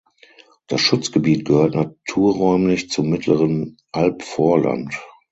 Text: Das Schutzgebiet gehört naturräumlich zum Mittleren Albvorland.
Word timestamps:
Das 0.65 0.81
Schutzgebiet 0.81 1.45
gehört 1.45 1.75
naturräumlich 1.75 2.89
zum 2.89 3.11
Mittleren 3.11 3.77
Albvorland. 3.91 4.99